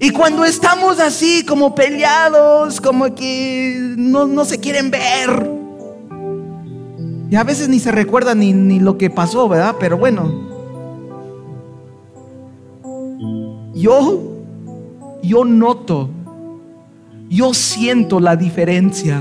[0.00, 5.50] Y cuando estamos así como peleados, como que no, se quieren ver.
[7.30, 9.74] Y a veces ni se recuerda ni, ni lo que pasó, ¿verdad?
[9.80, 10.46] Pero bueno.
[13.74, 14.22] Yo,
[15.22, 16.10] yo noto,
[17.28, 19.20] yo siento la diferencia.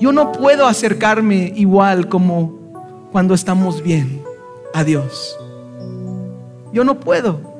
[0.00, 2.58] Yo no puedo acercarme igual como
[3.12, 4.22] cuando estamos bien
[4.74, 5.36] a Dios.
[6.72, 7.52] Yo no puedo.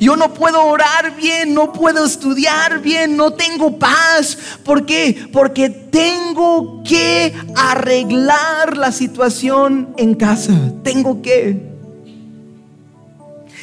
[0.00, 4.36] Yo no puedo orar bien, no puedo estudiar bien, no tengo paz.
[4.64, 5.28] ¿Por qué?
[5.32, 10.54] Porque tengo que arreglar la situación en casa.
[10.82, 11.74] Tengo que.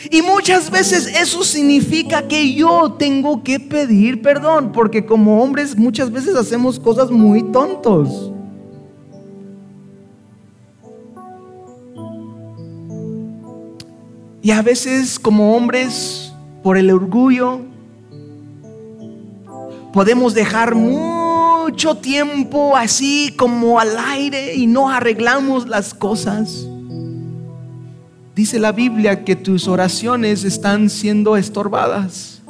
[0.10, 6.12] Y muchas veces eso significa que yo tengo que pedir perdón, porque como hombres muchas
[6.12, 8.33] veces hacemos cosas muy tontos.
[14.44, 16.34] Y a veces como hombres,
[16.64, 17.62] por el orgullo,
[19.94, 26.68] podemos dejar mucho tiempo así como al aire y no arreglamos las cosas.
[28.36, 32.41] Dice la Biblia que tus oraciones están siendo estorbadas.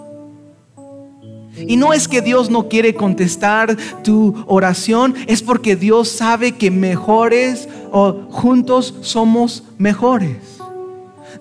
[1.56, 6.72] Y no es que Dios no quiere contestar tu oración, es porque Dios sabe que
[6.72, 10.53] mejores o juntos somos mejores.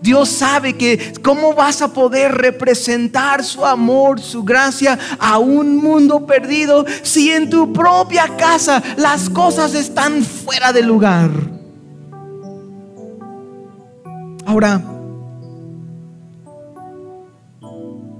[0.02, 6.26] Dios sabe que cómo vas a poder representar su amor, su gracia a un mundo
[6.26, 11.30] perdido si en tu propia casa las cosas están fuera de lugar.
[14.44, 14.82] Ahora,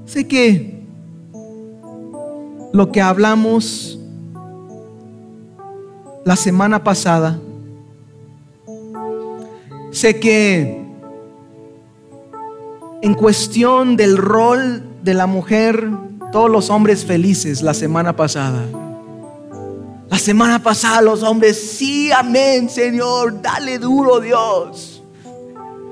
[0.07, 0.85] sé que
[2.73, 3.99] lo que hablamos
[6.25, 7.41] la semana pasada,
[9.91, 10.82] sé que
[13.03, 15.91] en cuestión del rol de la mujer,
[16.31, 18.65] todos los hombres felices la semana pasada.
[20.09, 25.03] La semana pasada los hombres, sí, amén, Señor, dale duro, Dios,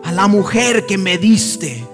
[0.05, 1.85] a la mujer que me diste.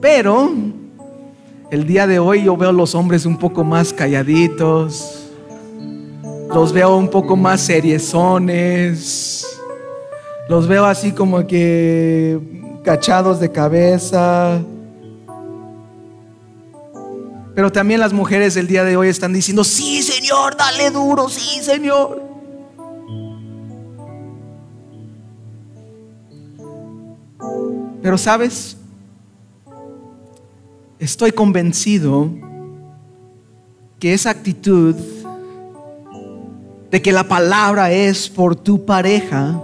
[0.00, 0.50] Pero
[1.70, 5.28] el día de hoy yo veo los hombres un poco más calladitos,
[6.54, 9.51] los veo un poco más seriezones
[10.48, 12.38] los veo así como que
[12.84, 14.60] cachados de cabeza.
[17.54, 21.62] Pero también las mujeres del día de hoy están diciendo, sí Señor, dale duro, sí
[21.62, 22.22] Señor.
[28.02, 28.76] Pero sabes,
[30.98, 32.28] estoy convencido
[34.00, 34.96] que esa actitud
[36.90, 39.62] de que la palabra es por tu pareja,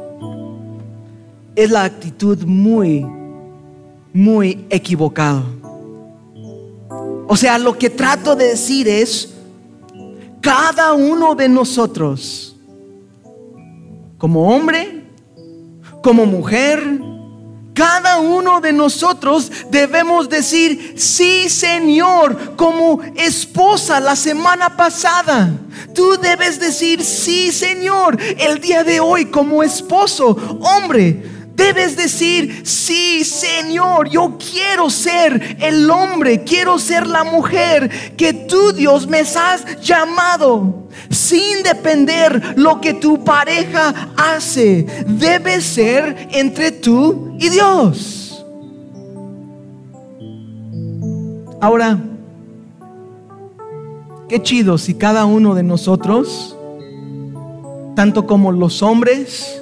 [1.58, 3.04] es la actitud muy
[4.12, 5.42] muy equivocado.
[7.26, 9.34] O sea, lo que trato de decir es,
[10.40, 12.56] cada uno de nosotros,
[14.18, 15.04] como hombre,
[16.00, 17.00] como mujer,
[17.74, 25.50] cada uno de nosotros debemos decir, sí Señor, como esposa la semana pasada.
[25.92, 31.37] Tú debes decir, sí Señor, el día de hoy como esposo, hombre.
[31.58, 38.72] Debes decir, sí, Señor, yo quiero ser el hombre, quiero ser la mujer que tú,
[38.72, 40.88] Dios, me has llamado.
[41.10, 48.46] Sin depender lo que tu pareja hace, debe ser entre tú y Dios.
[51.60, 51.98] Ahora,
[54.28, 56.56] qué chido si cada uno de nosotros,
[57.96, 59.57] tanto como los hombres,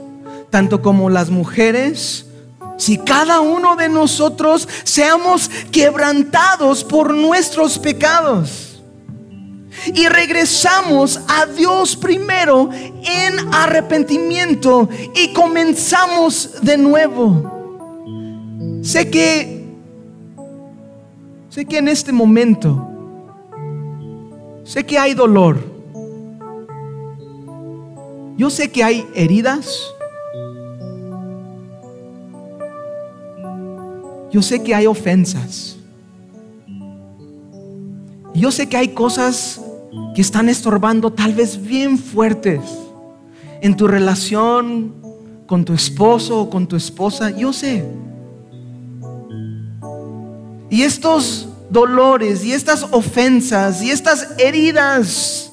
[0.57, 2.25] tanto como las mujeres,
[2.79, 8.83] si cada uno de nosotros seamos quebrantados por nuestros pecados
[9.95, 18.81] y regresamos a Dios primero en arrepentimiento y comenzamos de nuevo.
[18.81, 19.63] Sé que
[21.51, 22.89] sé que en este momento
[24.65, 25.59] sé que hay dolor.
[28.39, 29.96] Yo sé que hay heridas.
[34.33, 35.77] Yo sé que hay ofensas.
[38.35, 39.61] Yo sé que hay cosas
[40.15, 42.61] que están estorbando tal vez bien fuertes
[43.63, 44.95] en tu relación
[45.47, 47.31] con tu esposo o con tu esposa.
[47.31, 47.85] Yo sé.
[50.69, 55.53] Y estos dolores y estas ofensas y estas heridas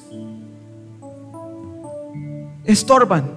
[2.66, 3.32] estorban.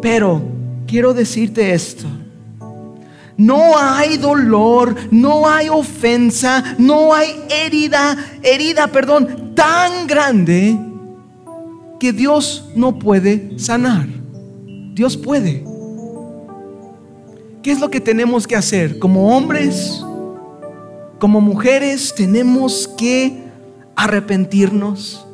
[0.00, 0.40] Pero
[0.86, 2.06] quiero decirte esto.
[3.38, 10.76] No hay dolor, no hay ofensa, no hay herida, herida, perdón, tan grande
[12.00, 14.08] que Dios no puede sanar.
[14.92, 15.62] Dios puede.
[17.62, 18.98] ¿Qué es lo que tenemos que hacer?
[18.98, 20.04] Como hombres,
[21.20, 23.38] como mujeres, tenemos que
[23.94, 25.24] arrepentirnos.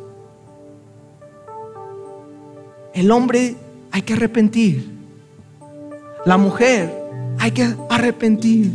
[2.93, 3.57] El hombre
[3.91, 4.91] hay que arrepentir.
[6.27, 7.04] La mujer
[7.45, 8.73] hay que arrepentir.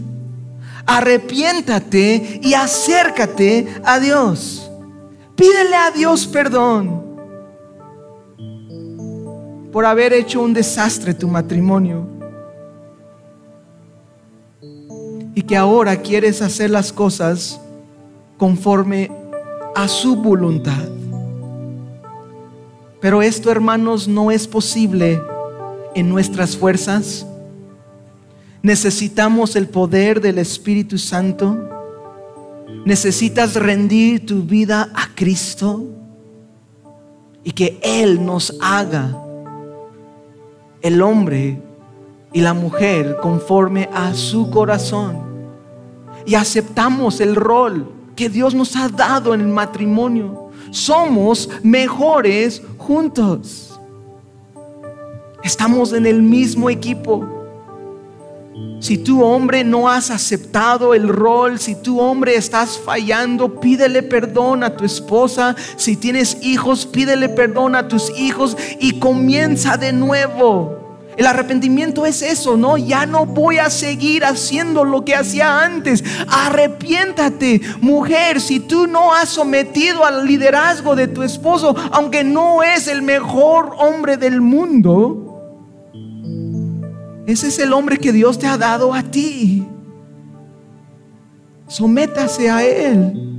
[0.85, 4.69] Arrepiéntate y acércate a Dios.
[5.35, 7.03] Pídele a Dios perdón
[9.71, 12.05] por haber hecho un desastre tu matrimonio.
[15.33, 17.59] Y que ahora quieres hacer las cosas
[18.37, 19.09] conforme
[19.75, 20.87] a su voluntad.
[23.01, 25.19] Pero esto, hermanos, no es posible
[25.95, 27.25] en nuestras fuerzas
[28.61, 31.57] Necesitamos el poder del Espíritu Santo.
[32.85, 35.85] Necesitas rendir tu vida a Cristo
[37.43, 39.17] y que Él nos haga
[40.81, 41.61] el hombre
[42.33, 45.17] y la mujer conforme a su corazón.
[46.25, 50.49] Y aceptamos el rol que Dios nos ha dado en el matrimonio.
[50.69, 53.79] Somos mejores juntos.
[55.43, 57.38] Estamos en el mismo equipo.
[58.79, 64.63] Si tu hombre no has aceptado el rol, si tu hombre estás fallando, pídele perdón
[64.63, 65.55] a tu esposa.
[65.75, 70.79] Si tienes hijos, pídele perdón a tus hijos y comienza de nuevo.
[71.17, 72.77] El arrepentimiento es eso, ¿no?
[72.77, 76.01] Ya no voy a seguir haciendo lo que hacía antes.
[76.29, 82.87] Arrepiéntate, mujer, si tú no has sometido al liderazgo de tu esposo, aunque no es
[82.87, 85.28] el mejor hombre del mundo,
[87.31, 89.63] ese es el hombre que Dios te ha dado a ti.
[91.67, 93.29] Sométase a Él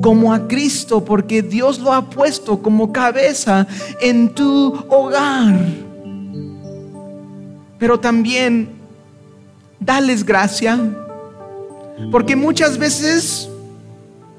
[0.00, 3.66] como a Cristo, porque Dios lo ha puesto como cabeza
[4.00, 5.58] en tu hogar.
[7.78, 8.68] Pero también
[9.80, 10.78] dales gracia,
[12.12, 13.48] porque muchas veces,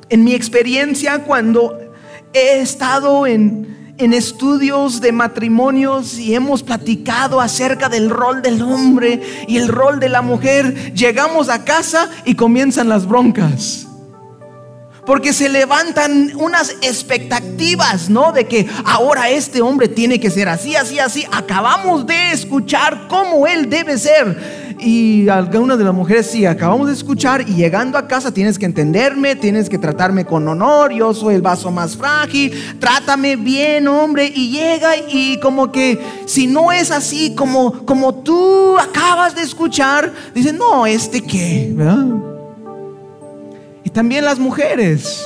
[0.08, 1.78] en mi experiencia, cuando
[2.34, 9.22] he estado en, en estudios de matrimonios y hemos platicado acerca del rol del hombre
[9.48, 13.88] y el rol de la mujer, llegamos a casa y comienzan las broncas.
[15.06, 18.32] Porque se levantan unas expectativas, ¿no?
[18.32, 21.26] De que ahora este hombre tiene que ser así, así, así.
[21.30, 24.62] Acabamos de escuchar cómo él debe ser.
[24.84, 28.65] Y algunas de las mujeres sí, acabamos de escuchar y llegando a casa tienes que
[28.65, 34.31] entenderme, tienes que tratarme con honor, yo soy el vaso más frágil, trátame bien, hombre,
[34.34, 40.11] y llega y como que si no es así como, como tú acabas de escuchar,
[40.34, 42.05] dice, no, este qué, ¿verdad?
[43.84, 45.23] Y también las mujeres.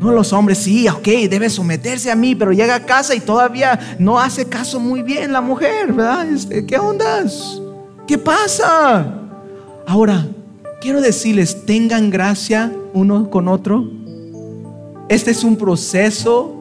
[0.00, 3.96] No, los hombres sí, ok, debe someterse a mí, pero llega a casa y todavía
[3.98, 6.26] no hace caso muy bien la mujer, ¿verdad?
[6.26, 7.60] Este, ¿Qué ondas?
[8.08, 9.14] ¿Qué pasa?
[9.86, 10.26] Ahora,
[10.80, 13.90] quiero decirles, tengan gracia uno con otro.
[15.10, 16.56] Este es un proceso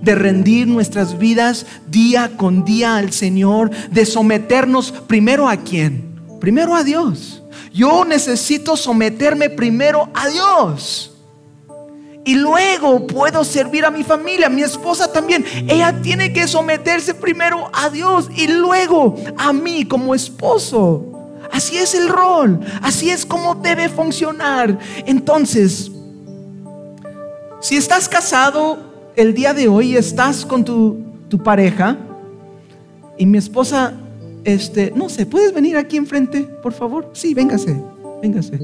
[0.00, 6.18] de rendir nuestras vidas día con día al Señor, de someternos primero a quién?
[6.40, 7.42] Primero a Dios.
[7.70, 11.17] Yo necesito someterme primero a Dios
[12.28, 15.46] y luego puedo servir a mi familia, mi esposa también.
[15.66, 21.38] Ella tiene que someterse primero a Dios y luego a mí como esposo.
[21.50, 24.78] Así es el rol, así es como debe funcionar.
[25.06, 25.90] Entonces,
[27.62, 28.76] si estás casado
[29.16, 30.98] el día de hoy, estás con tu,
[31.30, 31.96] tu pareja
[33.16, 33.94] y mi esposa,
[34.44, 37.08] este, no sé, ¿puedes venir aquí enfrente, por favor?
[37.14, 37.74] Sí, véngase,
[38.20, 38.58] véngase.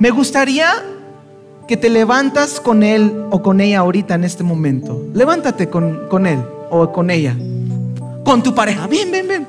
[0.00, 0.72] Me gustaría
[1.70, 5.06] que te levantas con él o con ella ahorita en este momento.
[5.14, 7.36] Levántate con, con él o con ella.
[8.24, 8.88] Con tu pareja.
[8.88, 9.46] Ven, ven,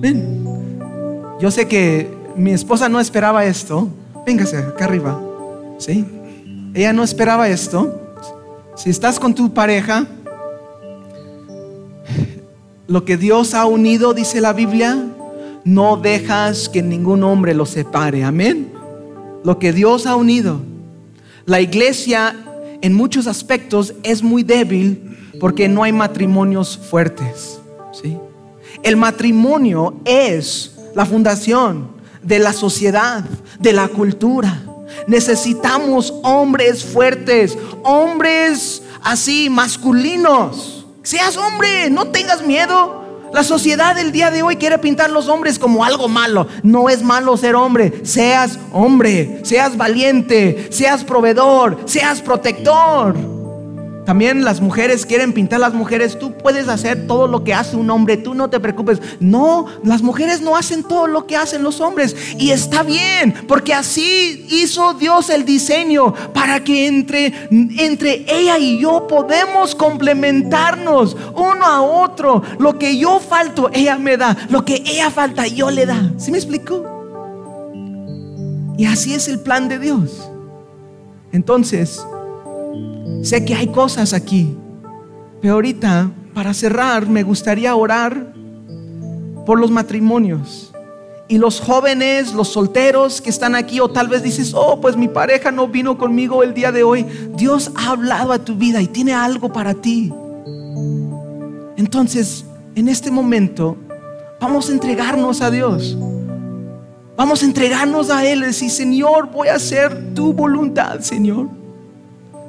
[0.00, 1.38] ven.
[1.38, 3.86] Yo sé que mi esposa no esperaba esto.
[4.26, 5.22] Véngase acá arriba.
[5.78, 6.04] ¿Sí?
[6.74, 8.02] Ella no esperaba esto.
[8.74, 10.08] Si estás con tu pareja,
[12.88, 15.00] lo que Dios ha unido, dice la Biblia,
[15.62, 18.24] no dejas que ningún hombre lo separe.
[18.24, 18.72] Amén.
[19.44, 20.73] Lo que Dios ha unido
[21.46, 22.34] la iglesia
[22.80, 27.60] en muchos aspectos es muy débil porque no hay matrimonios fuertes.
[27.92, 28.16] ¿sí?
[28.82, 31.88] El matrimonio es la fundación
[32.22, 33.24] de la sociedad,
[33.58, 34.62] de la cultura.
[35.06, 40.86] Necesitamos hombres fuertes, hombres así masculinos.
[41.02, 43.03] Seas hombre, no tengas miedo.
[43.34, 46.46] La sociedad del día de hoy quiere pintar a los hombres como algo malo.
[46.62, 47.92] No es malo ser hombre.
[48.04, 53.33] Seas hombre, seas valiente, seas proveedor, seas protector.
[54.04, 56.18] También las mujeres quieren pintar las mujeres.
[56.18, 58.16] Tú puedes hacer todo lo que hace un hombre.
[58.16, 59.00] Tú no te preocupes.
[59.18, 62.14] No, las mujeres no hacen todo lo que hacen los hombres.
[62.38, 68.78] Y está bien, porque así hizo Dios el diseño para que entre, entre ella y
[68.78, 72.42] yo podemos complementarnos uno a otro.
[72.58, 74.36] Lo que yo falto, ella me da.
[74.50, 76.12] Lo que ella falta, yo le da.
[76.18, 76.90] ¿Sí me explico?
[78.76, 80.28] Y así es el plan de Dios.
[81.32, 82.04] Entonces,
[83.24, 84.54] Sé que hay cosas aquí,
[85.40, 88.34] pero ahorita, para cerrar, me gustaría orar
[89.46, 90.74] por los matrimonios.
[91.26, 95.08] Y los jóvenes, los solteros que están aquí, o tal vez dices, oh, pues mi
[95.08, 97.06] pareja no vino conmigo el día de hoy.
[97.34, 100.12] Dios ha hablado a tu vida y tiene algo para ti.
[101.78, 102.44] Entonces,
[102.74, 103.78] en este momento,
[104.38, 105.96] vamos a entregarnos a Dios.
[107.16, 111.63] Vamos a entregarnos a Él y decir, Señor, voy a hacer tu voluntad, Señor.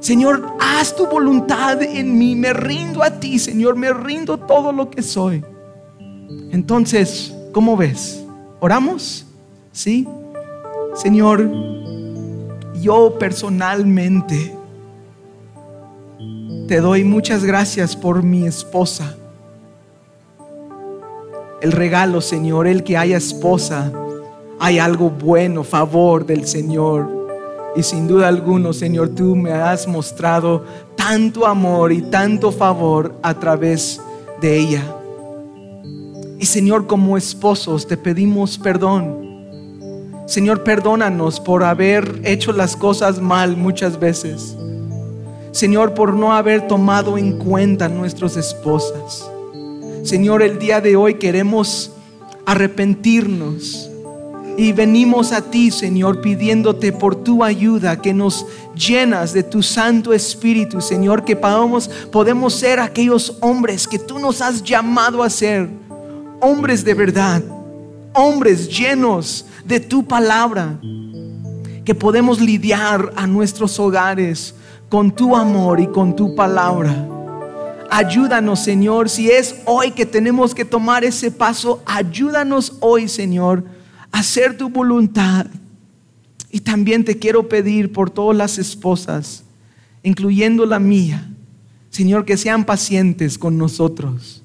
[0.05, 4.91] Señor, haz tu voluntad en mí, me rindo a ti, Señor, me rindo todo lo
[4.91, 5.43] que soy.
[6.51, 8.23] Entonces, ¿cómo ves?
[8.59, 9.25] ¿Oramos?
[9.71, 10.07] ¿Sí?
[10.93, 11.49] Señor,
[12.79, 14.55] yo personalmente
[16.67, 19.15] te doy muchas gracias por mi esposa.
[21.63, 23.91] El regalo, Señor, el que haya esposa,
[24.59, 27.14] hay algo bueno, favor del Señor.
[27.75, 30.63] Y sin duda alguno, Señor, tú me has mostrado
[30.95, 33.99] tanto amor y tanto favor a través
[34.41, 34.83] de ella.
[36.39, 39.25] Y Señor, como esposos te pedimos perdón.
[40.25, 44.55] Señor, perdónanos por haber hecho las cosas mal muchas veces.
[45.51, 49.29] Señor, por no haber tomado en cuenta nuestras esposas.
[50.03, 51.91] Señor, el día de hoy queremos
[52.45, 53.89] arrepentirnos
[54.57, 58.45] y venimos a ti, Señor, pidiéndote por tu ayuda, que nos
[58.75, 64.41] llenas de tu Santo Espíritu, Señor, que podamos, podemos ser aquellos hombres que tú nos
[64.41, 65.69] has llamado a ser,
[66.39, 67.43] hombres de verdad,
[68.13, 70.79] hombres llenos de tu palabra,
[71.83, 74.55] que podemos lidiar a nuestros hogares
[74.89, 76.93] con tu amor y con tu palabra.
[77.91, 83.63] Ayúdanos, Señor, si es hoy que tenemos que tomar ese paso, ayúdanos hoy, Señor
[84.11, 85.47] hacer tu voluntad.
[86.51, 89.43] Y también te quiero pedir por todas las esposas,
[90.03, 91.29] incluyendo la mía,
[91.89, 94.43] Señor, que sean pacientes con nosotros.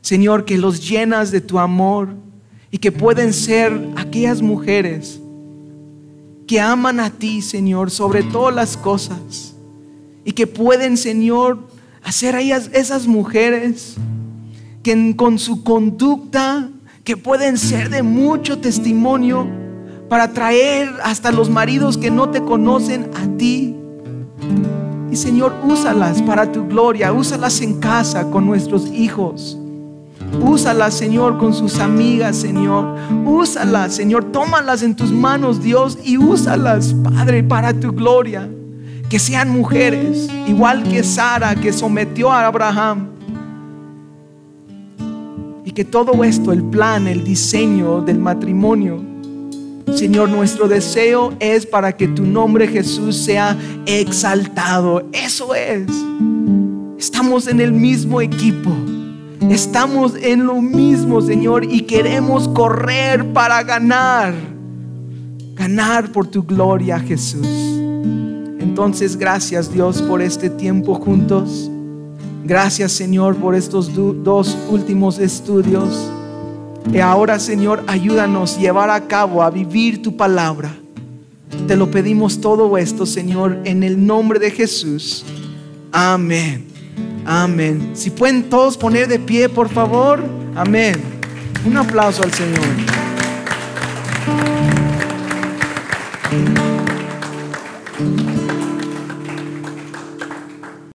[0.00, 2.14] Señor, que los llenas de tu amor
[2.70, 5.20] y que pueden ser aquellas mujeres
[6.46, 9.54] que aman a ti, Señor, sobre todas las cosas
[10.24, 11.58] y que pueden, Señor,
[12.02, 13.94] hacer a ellas, esas mujeres
[14.82, 16.70] que con su conducta,
[17.04, 19.46] que pueden ser de mucho testimonio
[20.08, 23.76] para traer hasta los maridos que no te conocen a ti.
[25.10, 29.58] Y Señor, úsalas para tu gloria, úsalas en casa con nuestros hijos.
[30.40, 32.96] Úsalas, Señor, con sus amigas, Señor.
[33.24, 34.32] Úsalas, Señor.
[34.32, 38.48] Tómalas en tus manos, Dios, y úsalas, Padre, para tu gloria.
[39.08, 43.13] Que sean mujeres, igual que Sara, que sometió a Abraham.
[45.74, 49.02] Que todo esto, el plan, el diseño del matrimonio,
[49.92, 53.56] Señor, nuestro deseo es para que tu nombre Jesús sea
[53.86, 55.08] exaltado.
[55.12, 55.86] Eso es.
[56.98, 58.70] Estamos en el mismo equipo.
[59.50, 64.34] Estamos en lo mismo, Señor, y queremos correr para ganar.
[65.54, 67.46] Ganar por tu gloria, Jesús.
[68.58, 71.70] Entonces, gracias Dios por este tiempo juntos.
[72.44, 73.90] Gracias, Señor, por estos
[74.22, 76.10] dos últimos estudios.
[76.92, 80.76] Y ahora, Señor, ayúdanos a llevar a cabo, a vivir tu palabra.
[81.66, 85.24] Te lo pedimos todo esto, Señor, en el nombre de Jesús.
[85.90, 86.66] Amén.
[87.24, 87.92] Amén.
[87.94, 90.22] Si pueden todos poner de pie, por favor.
[90.54, 91.00] Amén.
[91.64, 92.60] Un aplauso al Señor.